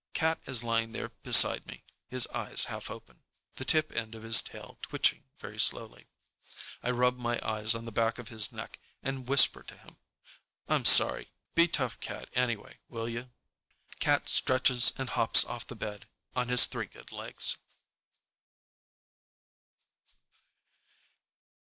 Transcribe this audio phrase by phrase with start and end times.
[0.15, 3.21] Cat is lying there beside me, his eyes half open,
[3.57, 6.07] the tip end of his tail twitching very slowly.
[6.81, 9.97] I rub my eyes on the back of his neck and whisper to him,
[10.67, 11.29] "I'm sorry.
[11.53, 13.29] Be tough, Cat, anyway, will you?"
[13.99, 17.57] Cat stretches and hops off the bed on his three good legs.